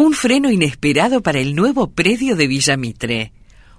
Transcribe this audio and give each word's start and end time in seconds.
Un 0.00 0.12
freno 0.12 0.48
inesperado 0.52 1.24
para 1.24 1.40
el 1.40 1.56
nuevo 1.56 1.90
predio 1.90 2.36
de 2.36 2.46
Villamitre. 2.46 3.32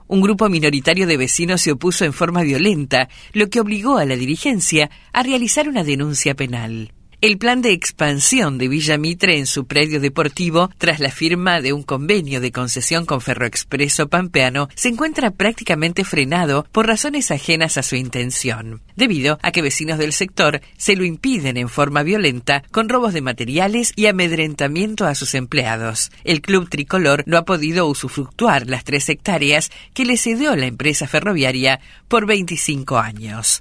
Un 0.05 0.19
grupo 0.19 0.49
minoritario 0.49 1.07
de 1.07 1.15
vecinos 1.15 1.61
se 1.61 1.71
opuso 1.71 2.03
en 2.03 2.11
forma 2.11 2.41
violenta, 2.41 3.07
lo 3.31 3.49
que 3.49 3.61
obligó 3.61 3.97
a 3.97 4.03
la 4.03 4.17
dirigencia 4.17 4.91
a 5.13 5.23
realizar 5.23 5.69
una 5.69 5.85
denuncia 5.85 6.35
penal. 6.35 6.91
El 7.21 7.37
plan 7.37 7.61
de 7.61 7.73
expansión 7.73 8.57
de 8.57 8.69
Villa 8.69 8.97
Mitre 8.97 9.37
en 9.37 9.45
su 9.45 9.67
predio 9.67 9.99
deportivo, 9.99 10.69
tras 10.77 11.01
la 11.01 11.11
firma 11.11 11.59
de 11.59 11.73
un 11.73 11.83
convenio 11.83 12.39
de 12.39 12.53
concesión 12.53 13.05
con 13.05 13.19
Ferroexpreso 13.19 14.07
Pampeano, 14.07 14.69
se 14.73 14.87
encuentra 14.87 15.31
prácticamente 15.31 16.05
frenado 16.05 16.65
por 16.71 16.87
razones 16.87 17.29
ajenas 17.31 17.77
a 17.77 17.83
su 17.83 17.97
intención, 17.97 18.81
debido 18.95 19.37
a 19.41 19.51
que 19.51 19.61
vecinos 19.61 19.97
del 19.97 20.13
sector 20.13 20.61
se 20.77 20.95
lo 20.95 21.03
impiden 21.03 21.57
en 21.57 21.67
forma 21.67 22.03
violenta 22.03 22.63
con 22.71 22.87
robos 22.87 23.13
de 23.13 23.19
materiales 23.19 23.91
y 23.97 24.05
amedrentamiento 24.05 25.05
a 25.05 25.13
sus 25.13 25.35
empleados. 25.35 26.13
El 26.23 26.39
club 26.39 26.69
tricolor 26.69 27.25
no 27.25 27.35
ha 27.35 27.43
podido 27.43 27.85
usufructuar 27.87 28.67
las 28.67 28.85
tres 28.85 29.09
hectáreas 29.09 29.71
que 29.93 30.05
le 30.05 30.15
cedió 30.15 30.55
la 30.55 30.67
empresa 30.67 31.05
ferroviaria 31.05 31.81
por 32.07 32.25
25 32.25 32.97
años. 32.97 33.59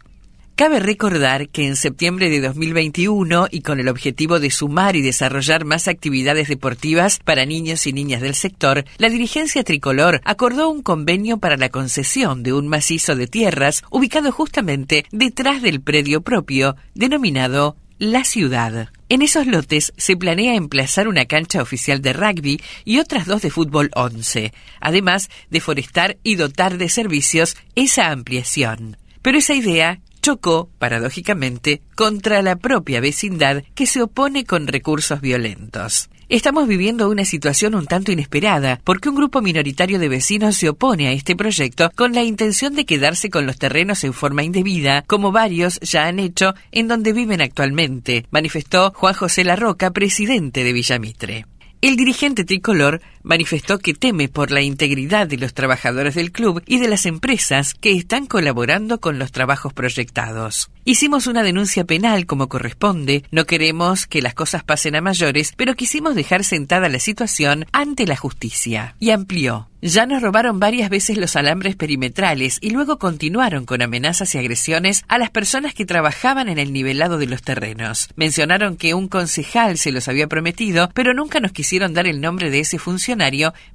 Cabe 0.59 0.80
recordar 0.80 1.51
que 1.51 1.69
en 1.69 1.77
septiembre 1.77 2.30
de 2.30 2.41
2021, 2.41 3.47
y 3.49 3.61
con 3.61 3.79
el 3.79 3.87
objetivo 3.87 4.41
de 4.41 4.51
sumar 4.51 4.97
y 4.97 5.03
desarrollar 5.03 5.65
más 5.65 5.87
actividades 5.87 6.49
deportivas 6.49 7.21
para 7.21 7.47
niños 7.47 7.87
y 7.87 7.93
niñas 7.93 8.23
del 8.23 8.35
sector, 8.35 8.85
la 8.97 9.09
dirigencia 9.09 9.63
tricolor 9.63 10.21
acordó 10.25 10.69
un 10.69 10.83
convenio 10.83 11.39
para 11.39 11.57
la 11.57 11.69
concesión 11.69 12.43
de 12.43 12.55
un 12.55 12.66
macizo 12.66 13.15
de 13.15 13.29
tierras 13.29 13.85
ubicado 13.93 14.33
justamente 14.33 15.05
detrás 15.13 15.63
del 15.63 15.80
predio 15.80 16.23
propio, 16.23 16.75
denominado 16.93 17.77
La 18.01 18.25
Ciudad. 18.25 18.88
En 19.09 19.23
esos 19.23 19.47
lotes 19.47 19.93
se 19.97 20.16
planea 20.16 20.57
emplazar 20.57 21.07
una 21.07 21.27
cancha 21.27 21.63
oficial 21.63 22.02
de 22.02 22.15
rugby 22.15 22.61
y 22.85 22.99
otras 22.99 23.27
dos 23.27 23.43
de 23.43 23.51
fútbol 23.51 23.91
11, 23.95 24.52
además 24.80 25.30
de 25.51 25.61
forestar 25.61 26.16
y 26.25 26.35
dotar 26.35 26.79
de 26.79 26.88
servicios 26.88 27.57
esa 27.77 28.10
ampliación. 28.10 28.97
Pero 29.23 29.38
esa 29.38 29.54
idea 29.54 30.01
chocó, 30.21 30.69
paradójicamente, 30.79 31.83
contra 31.95 32.43
la 32.43 32.57
propia 32.57 33.01
vecindad 33.01 33.63
que 33.74 33.87
se 33.87 34.02
opone 34.02 34.45
con 34.45 34.66
recursos 34.66 35.21
violentos. 35.21 36.09
Estamos 36.30 36.69
viviendo 36.69 37.09
una 37.09 37.25
situación 37.25 37.75
un 37.75 37.87
tanto 37.87 38.13
inesperada, 38.13 38.83
porque 38.85 39.09
un 39.09 39.15
grupo 39.15 39.41
minoritario 39.41 39.99
de 39.99 40.10
vecinos 40.10 40.57
se 40.57 40.69
opone 40.69 41.09
a 41.09 41.13
este 41.13 41.35
proyecto 41.35 41.91
con 41.95 42.13
la 42.13 42.23
intención 42.23 42.75
de 42.75 42.85
quedarse 42.85 43.30
con 43.30 43.47
los 43.47 43.57
terrenos 43.57 44.05
en 44.05 44.13
forma 44.13 44.43
indebida, 44.43 45.05
como 45.07 45.33
varios 45.33 45.80
ya 45.80 46.07
han 46.07 46.19
hecho 46.19 46.53
en 46.71 46.87
donde 46.87 47.15
viven 47.15 47.41
actualmente, 47.41 48.27
manifestó 48.30 48.93
Juan 48.95 49.15
José 49.15 49.43
Larroca, 49.43 49.91
presidente 49.91 50.65
de 50.65 50.73
Villamitre. 50.75 51.47
El 51.80 51.97
dirigente 51.97 52.45
tricolor 52.45 53.01
manifestó 53.29 53.79
que 53.79 53.93
teme 53.93 54.29
por 54.29 54.51
la 54.51 54.62
integridad 54.62 55.29
de 55.29 55.37
los 55.37 55.52
trabajadores 55.52 56.15
del 56.15 56.32
club 56.32 56.62
y 56.66 56.79
de 56.79 56.88
las 56.88 57.04
empresas 57.04 57.74
que 57.74 57.93
están 57.93 58.26
colaborando 58.26 59.01
con 59.01 59.18
los 59.18 59.32
trabajos 59.32 59.74
proyectados. 59.74 60.70
Hicimos 60.85 61.26
una 61.26 61.43
denuncia 61.43 61.85
penal 61.85 62.24
como 62.24 62.48
corresponde, 62.48 63.24
no 63.30 63.45
queremos 63.45 64.06
que 64.06 64.22
las 64.22 64.32
cosas 64.32 64.65
pasen 64.65 64.97
a 64.97 65.03
mayores, 65.03 65.53
pero 65.56 65.75
quisimos 65.75 66.15
dejar 66.15 66.43
sentada 66.43 66.88
la 66.88 66.98
situación 66.98 67.66
ante 67.70 68.06
la 68.06 68.16
justicia. 68.16 68.97
Y 68.98 69.10
amplió. 69.10 69.69
Ya 69.81 70.06
nos 70.06 70.22
robaron 70.22 70.59
varias 70.59 70.91
veces 70.91 71.19
los 71.19 71.37
alambres 71.37 71.76
perimetrales 71.76 72.59
y 72.60 72.70
luego 72.70 72.98
continuaron 72.98 73.65
con 73.65 73.81
amenazas 73.81 74.34
y 74.34 74.38
agresiones 74.38 75.04
a 75.06 75.19
las 75.19 75.31
personas 75.31 75.72
que 75.72 75.87
trabajaban 75.87 76.48
en 76.48 76.59
el 76.59 76.72
nivelado 76.72 77.16
de 77.16 77.26
los 77.26 77.42
terrenos. 77.42 78.09
Mencionaron 78.16 78.76
que 78.76 78.94
un 78.94 79.06
concejal 79.06 79.78
se 79.78 79.92
los 79.92 80.09
había 80.09 80.26
prometido, 80.26 80.91
pero 80.94 81.15
nunca 81.15 81.38
nos 81.38 81.53
quisieron 81.53 81.94
dar 81.94 82.09
el 82.09 82.20
nombre 82.20 82.50
de 82.50 82.59
ese 82.59 82.81
funcionario 82.81 83.18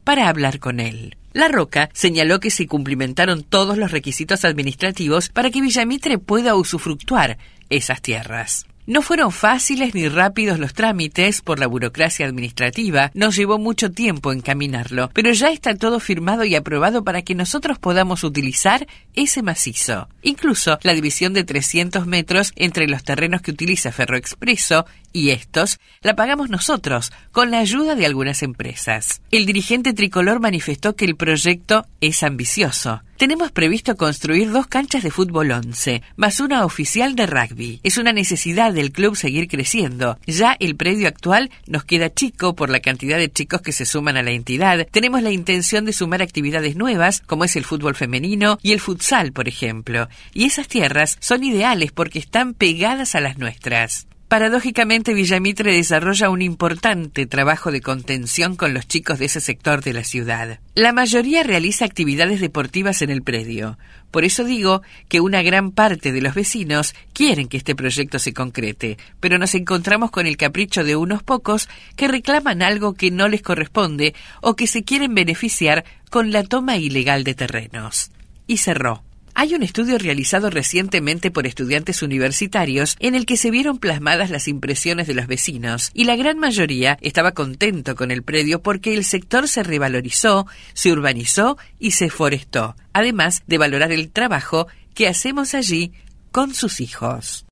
para 0.03 0.29
hablar 0.29 0.59
con 0.59 0.79
él. 0.79 1.17
La 1.33 1.47
Roca 1.47 1.89
señaló 1.93 2.39
que 2.39 2.51
se 2.51 2.67
cumplimentaron 2.67 3.43
todos 3.43 3.77
los 3.77 3.91
requisitos 3.91 4.45
administrativos 4.45 5.29
para 5.29 5.49
que 5.49 5.61
Villamitre 5.61 6.19
pueda 6.19 6.55
usufructuar 6.55 7.37
esas 7.69 8.01
tierras. 8.01 8.67
No 8.85 9.01
fueron 9.01 9.31
fáciles 9.31 9.95
ni 9.95 10.09
rápidos 10.09 10.59
los 10.59 10.73
trámites 10.73 11.41
por 11.41 11.57
la 11.57 11.67
burocracia 11.67 12.25
administrativa, 12.25 13.11
nos 13.13 13.37
llevó 13.37 13.57
mucho 13.57 13.91
tiempo 13.91 14.33
encaminarlo, 14.33 15.09
pero 15.13 15.31
ya 15.31 15.51
está 15.51 15.73
todo 15.73 16.01
firmado 16.01 16.43
y 16.43 16.55
aprobado 16.55 17.05
para 17.05 17.21
que 17.21 17.33
nosotros 17.33 17.79
podamos 17.79 18.25
utilizar 18.25 18.85
ese 19.15 19.41
macizo. 19.41 20.09
Incluso 20.21 20.79
la 20.83 20.93
división 20.93 21.31
de 21.31 21.45
300 21.45 22.05
metros 22.07 22.51
entre 22.57 22.87
los 22.89 23.05
terrenos 23.05 23.41
que 23.41 23.51
utiliza 23.51 23.93
Ferroexpreso 23.93 24.85
y 25.13 25.29
estos 25.29 25.79
la 26.01 26.15
pagamos 26.15 26.49
nosotros, 26.49 27.13
con 27.31 27.51
la 27.51 27.59
ayuda 27.59 27.95
de 27.95 28.05
algunas 28.05 28.43
empresas. 28.43 29.21
El 29.31 29.45
dirigente 29.45 29.93
tricolor 29.93 30.39
manifestó 30.39 30.95
que 30.95 31.05
el 31.05 31.15
proyecto 31.15 31.85
es 32.01 32.23
ambicioso. 32.23 33.01
Tenemos 33.17 33.51
previsto 33.51 33.95
construir 33.95 34.51
dos 34.51 34.67
canchas 34.67 35.03
de 35.03 35.11
fútbol 35.11 35.51
11, 35.51 36.01
más 36.17 36.39
una 36.41 36.65
oficial 36.65 37.15
de 37.15 37.27
rugby. 37.27 37.79
Es 37.83 37.97
una 37.97 38.11
necesidad 38.11 38.73
del 38.73 38.91
club 38.91 39.15
seguir 39.15 39.47
creciendo. 39.47 40.17
Ya 40.25 40.57
el 40.59 40.75
predio 40.75 41.07
actual 41.07 41.51
nos 41.67 41.85
queda 41.85 42.13
chico 42.13 42.55
por 42.55 42.69
la 42.69 42.81
cantidad 42.81 43.17
de 43.17 43.31
chicos 43.31 43.61
que 43.61 43.71
se 43.71 43.85
suman 43.85 44.17
a 44.17 44.23
la 44.23 44.31
entidad. 44.31 44.87
Tenemos 44.91 45.21
la 45.21 45.31
intención 45.31 45.85
de 45.85 45.93
sumar 45.93 46.21
actividades 46.21 46.75
nuevas, 46.75 47.21
como 47.21 47.45
es 47.45 47.55
el 47.55 47.63
fútbol 47.63 47.95
femenino 47.95 48.59
y 48.61 48.73
el 48.73 48.81
futsal, 48.81 49.31
por 49.31 49.47
ejemplo. 49.47 50.09
Y 50.33 50.45
esas 50.45 50.67
tierras 50.67 51.17
son 51.21 51.43
ideales 51.43 51.91
porque 51.91 52.19
están 52.19 52.53
pegadas 52.53 53.15
a 53.15 53.21
las 53.21 53.37
nuestras. 53.37 54.07
Paradójicamente, 54.33 55.13
Villamitre 55.13 55.75
desarrolla 55.75 56.31
un 56.31 56.41
importante 56.41 57.27
trabajo 57.27 57.71
de 57.71 57.81
contención 57.81 58.55
con 58.55 58.73
los 58.73 58.87
chicos 58.87 59.19
de 59.19 59.25
ese 59.25 59.39
sector 59.39 59.83
de 59.83 59.93
la 59.93 60.03
ciudad. 60.03 60.59
La 60.73 60.91
mayoría 60.91 61.43
realiza 61.43 61.85
actividades 61.85 62.41
deportivas 62.41 63.03
en 63.03 63.11
el 63.11 63.21
predio. 63.21 63.77
Por 64.09 64.23
eso 64.23 64.43
digo 64.43 64.81
que 65.07 65.21
una 65.21 65.43
gran 65.43 65.69
parte 65.69 66.11
de 66.11 66.19
los 66.19 66.33
vecinos 66.33 66.95
quieren 67.13 67.47
que 67.47 67.57
este 67.57 67.75
proyecto 67.75 68.17
se 68.17 68.33
concrete, 68.33 68.97
pero 69.19 69.37
nos 69.37 69.53
encontramos 69.53 70.09
con 70.09 70.25
el 70.25 70.35
capricho 70.35 70.83
de 70.83 70.95
unos 70.95 71.21
pocos 71.21 71.69
que 71.95 72.07
reclaman 72.07 72.63
algo 72.63 72.95
que 72.95 73.11
no 73.11 73.27
les 73.27 73.43
corresponde 73.43 74.15
o 74.41 74.55
que 74.55 74.65
se 74.65 74.83
quieren 74.83 75.13
beneficiar 75.13 75.85
con 76.09 76.31
la 76.31 76.41
toma 76.41 76.77
ilegal 76.77 77.23
de 77.23 77.35
terrenos. 77.35 78.09
Y 78.47 78.57
cerró. 78.57 79.03
Hay 79.35 79.55
un 79.55 79.63
estudio 79.63 79.97
realizado 79.97 80.51
recientemente 80.51 81.31
por 81.31 81.47
estudiantes 81.47 82.03
universitarios 82.03 82.95
en 82.99 83.15
el 83.15 83.25
que 83.25 83.35
se 83.35 83.49
vieron 83.49 83.79
plasmadas 83.79 84.29
las 84.29 84.47
impresiones 84.47 85.07
de 85.07 85.15
los 85.15 85.25
vecinos 85.25 85.89
y 85.93 86.03
la 86.03 86.15
gran 86.15 86.37
mayoría 86.37 86.99
estaba 87.01 87.31
contento 87.31 87.95
con 87.95 88.11
el 88.11 88.21
predio 88.21 88.61
porque 88.61 88.93
el 88.93 89.03
sector 89.03 89.47
se 89.47 89.63
revalorizó, 89.63 90.45
se 90.73 90.91
urbanizó 90.91 91.57
y 91.79 91.91
se 91.91 92.11
forestó, 92.11 92.75
además 92.93 93.41
de 93.47 93.57
valorar 93.57 93.91
el 93.91 94.11
trabajo 94.11 94.67
que 94.93 95.07
hacemos 95.07 95.55
allí 95.55 95.93
con 96.31 96.53
sus 96.53 96.79
hijos. 96.79 97.45